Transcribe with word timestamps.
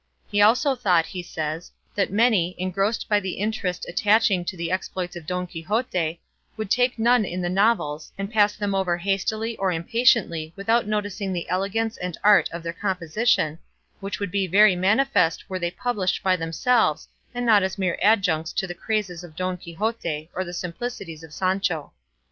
He 0.31 0.41
also 0.41 0.75
thought, 0.75 1.05
he 1.05 1.21
says, 1.21 1.71
that 1.93 2.11
many, 2.11 2.55
engrossed 2.57 3.07
by 3.07 3.19
the 3.19 3.33
interest 3.33 3.85
attaching 3.87 4.43
to 4.45 4.57
the 4.57 4.71
exploits 4.71 5.15
of 5.15 5.27
Don 5.27 5.45
Quixote, 5.45 6.19
would 6.57 6.71
take 6.71 6.97
none 6.97 7.23
in 7.23 7.39
the 7.39 7.49
novels, 7.51 8.11
and 8.17 8.31
pass 8.33 8.55
them 8.55 8.73
over 8.73 8.97
hastily 8.97 9.55
or 9.57 9.71
impatiently 9.71 10.53
without 10.55 10.87
noticing 10.87 11.31
the 11.31 11.47
elegance 11.49 11.97
and 11.97 12.17
art 12.23 12.49
of 12.51 12.63
their 12.63 12.73
composition, 12.73 13.59
which 13.99 14.19
would 14.19 14.31
be 14.31 14.47
very 14.47 14.75
manifest 14.75 15.47
were 15.51 15.59
they 15.59 15.69
published 15.69 16.23
by 16.23 16.35
themselves 16.35 17.07
and 17.35 17.45
not 17.45 17.61
as 17.61 17.77
mere 17.77 17.99
adjuncts 18.01 18.53
to 18.53 18.65
the 18.65 18.73
crazes 18.73 19.23
of 19.23 19.35
Don 19.35 19.55
Quixote 19.55 20.31
or 20.33 20.43
the 20.43 20.51
simplicities 20.51 21.21
of 21.23 21.31
Sancho. 21.31 21.93